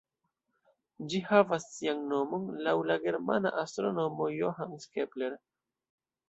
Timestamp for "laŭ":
2.69-2.73